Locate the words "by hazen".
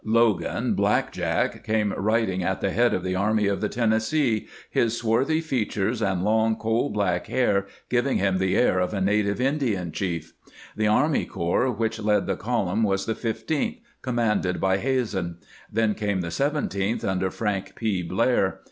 14.59-15.37